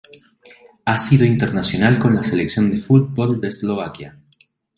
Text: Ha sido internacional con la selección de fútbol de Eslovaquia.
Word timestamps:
Ha 0.85 0.97
sido 0.97 1.25
internacional 1.25 1.99
con 1.99 2.15
la 2.15 2.23
selección 2.23 2.71
de 2.71 2.77
fútbol 2.77 3.39
de 3.39 3.49
Eslovaquia. 3.49 4.19